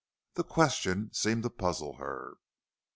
The 0.33 0.43
question 0.43 1.13
seemed 1.13 1.43
to 1.43 1.51
puzzle 1.51 1.97
her. 1.97 2.37